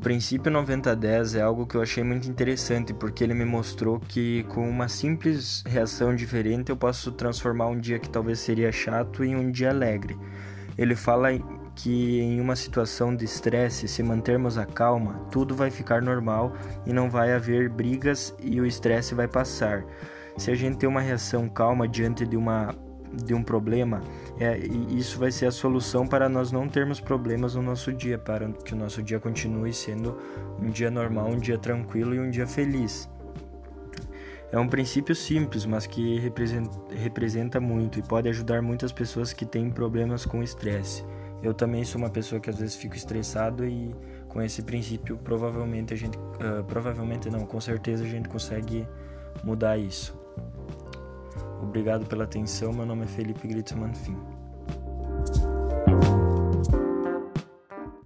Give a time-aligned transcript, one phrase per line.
[0.00, 4.68] princípio 90-10 é algo que eu achei muito interessante porque ele me mostrou que com
[4.68, 9.50] uma simples reação diferente eu posso transformar um dia que talvez seria chato em um
[9.50, 10.18] dia alegre.
[10.78, 11.28] Ele fala
[11.74, 16.54] que em uma situação de estresse, se mantermos a calma, tudo vai ficar normal
[16.86, 19.84] e não vai haver brigas e o estresse vai passar.
[20.36, 22.74] Se a gente tem uma reação calma diante de uma
[23.12, 24.02] de um problema,
[24.38, 28.48] é, isso vai ser a solução para nós não termos problemas no nosso dia, para
[28.52, 30.16] que o nosso dia continue sendo
[30.60, 33.08] um dia normal, um dia tranquilo e um dia feliz.
[34.52, 39.46] É um princípio simples, mas que representa, representa muito e pode ajudar muitas pessoas que
[39.46, 41.04] têm problemas com estresse.
[41.42, 43.94] Eu também sou uma pessoa que às vezes fico estressado e
[44.28, 48.86] com esse princípio provavelmente a gente, uh, provavelmente não, com certeza a gente consegue
[49.44, 50.19] mudar isso.
[51.62, 52.72] Obrigado pela atenção.
[52.72, 54.16] Meu nome é Felipe Gritzmann Fim.